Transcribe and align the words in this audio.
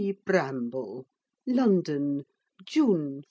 BRAMBLE 0.25 1.05
LONDON, 1.45 2.25
June 2.65 3.05
14. 3.05 3.19